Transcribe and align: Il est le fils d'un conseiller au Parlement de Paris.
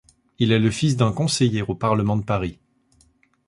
Il 0.39 0.51
est 0.51 0.57
le 0.57 0.71
fils 0.71 0.97
d'un 0.97 1.11
conseiller 1.11 1.61
au 1.61 1.75
Parlement 1.75 2.17
de 2.17 2.23
Paris. 2.23 2.57